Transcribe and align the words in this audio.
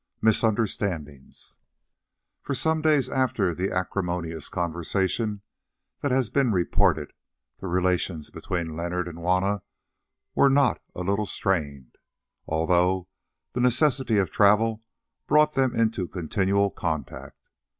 MISUNDERSTANDINGS 0.23 1.57
For 2.41 2.55
some 2.55 2.81
days 2.81 3.07
after 3.07 3.53
the 3.53 3.71
acrimonious 3.71 4.49
conversation 4.49 5.43
that 5.99 6.11
has 6.11 6.31
been 6.31 6.51
reported, 6.51 7.13
the 7.59 7.67
relations 7.67 8.31
between 8.31 8.75
Leonard 8.75 9.07
and 9.07 9.19
Juanna 9.19 9.61
were 10.33 10.49
not 10.49 10.81
a 10.95 11.01
little 11.03 11.27
strained, 11.27 11.99
although 12.47 13.09
the 13.53 13.61
necessities 13.61 14.17
of 14.21 14.31
travel 14.31 14.81
brought 15.27 15.53
them 15.53 15.75
into 15.75 16.07
continual 16.07 16.71
contact. 16.71 17.47